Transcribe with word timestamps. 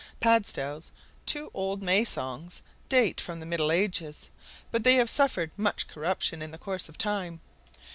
Padstow's 0.19 0.89
two 1.27 1.51
old 1.53 1.83
May 1.83 2.03
songs 2.03 2.63
date 2.89 3.21
from 3.21 3.39
the 3.39 3.45
Middle 3.45 3.71
Ages, 3.71 4.31
but 4.71 4.83
they 4.83 4.95
have 4.95 5.11
suffered 5.11 5.51
much 5.57 5.87
corruption 5.87 6.41
in 6.41 6.49
the 6.49 6.57
course 6.57 6.89
of 6.89 6.97
time. 6.97 7.39